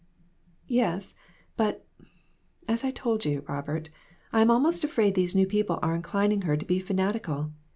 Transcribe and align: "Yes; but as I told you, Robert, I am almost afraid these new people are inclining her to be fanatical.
"Yes; 0.65 1.13
but 1.55 1.85
as 2.67 2.83
I 2.83 2.89
told 2.89 3.23
you, 3.23 3.45
Robert, 3.47 3.91
I 4.33 4.41
am 4.41 4.49
almost 4.49 4.83
afraid 4.83 5.13
these 5.13 5.35
new 5.35 5.45
people 5.45 5.77
are 5.83 5.93
inclining 5.93 6.41
her 6.41 6.57
to 6.57 6.65
be 6.65 6.79
fanatical. 6.79 7.51